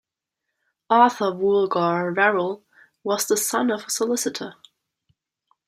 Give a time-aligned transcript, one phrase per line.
[0.89, 2.63] Arthur Woollgar Verrall
[3.03, 4.55] was the son of a solicitor.